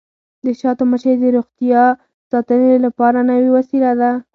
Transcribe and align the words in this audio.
د 0.45 0.47
شاتو 0.59 0.83
مچۍ 0.91 1.13
د 1.19 1.23
روغتیا 1.35 1.83
ساتنې 2.29 2.73
لپاره 2.85 3.17
نوې 3.29 3.49
وسیله 3.57 3.91
ده. 3.99 4.11